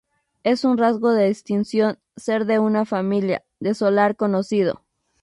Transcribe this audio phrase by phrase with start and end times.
[0.41, 4.83] Es un rasgo de distinción ser de una familia "de solar conocido".